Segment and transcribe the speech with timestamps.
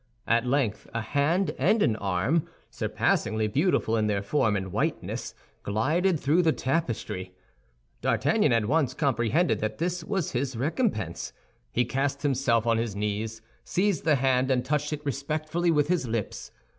[0.25, 6.19] At length a hand and an arm, surpassingly beautiful in their form and whiteness, glided
[6.19, 7.35] through the tapestry.
[8.01, 11.33] D'Artagnan at once comprehended that this was his recompense.
[11.71, 16.07] He cast himself on his knees, seized the hand, and touched it respectfully with his
[16.07, 16.49] lips.